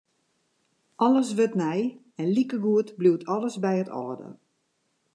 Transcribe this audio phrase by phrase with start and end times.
[0.95, 1.83] Alles wurdt nij
[2.15, 4.29] en likegoed bliuwt alles by it âlde.